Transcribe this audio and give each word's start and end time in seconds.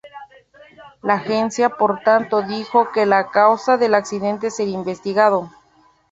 La 1.03 1.13
agencia, 1.17 1.69
por 1.69 1.99
tanto, 2.01 2.41
dijo 2.41 2.91
que 2.91 3.05
la 3.05 3.29
causa 3.29 3.77
del 3.77 3.93
accidente 3.93 4.49
sería 4.49 4.73
investigado. 4.73 5.51